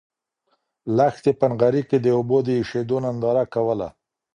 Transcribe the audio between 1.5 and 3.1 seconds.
نغري کې د اوبو د اېشېدو